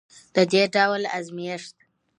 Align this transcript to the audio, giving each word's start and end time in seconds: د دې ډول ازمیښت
د 0.35 0.37
دې 0.51 0.63
ډول 0.75 1.01
ازمیښت 1.17 1.75